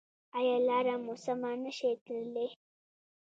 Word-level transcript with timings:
ایا 0.37 0.55
لاره 0.67 0.95
مو 1.03 1.13
سمه 1.23 1.51
نه 1.63 1.71
شئ 1.77 1.93
تللی؟ 2.05 2.47